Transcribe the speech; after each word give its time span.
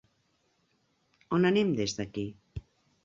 On 1.39 1.45
anem 1.53 1.77
des 1.81 1.95
d'aquí? 1.99 2.25